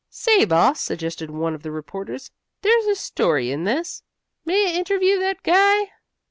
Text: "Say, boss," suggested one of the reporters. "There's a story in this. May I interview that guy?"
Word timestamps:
"Say, 0.09 0.45
boss," 0.45 0.81
suggested 0.81 1.29
one 1.29 1.53
of 1.53 1.61
the 1.61 1.69
reporters. 1.69 2.31
"There's 2.63 2.85
a 2.87 2.95
story 2.95 3.51
in 3.51 3.65
this. 3.65 4.01
May 4.45 4.71
I 4.73 4.73
interview 4.75 5.19
that 5.19 5.43
guy?" 5.43 5.91